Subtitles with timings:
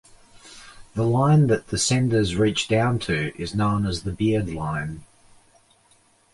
[0.95, 5.03] The line that descenders reach down to is known as the beard line.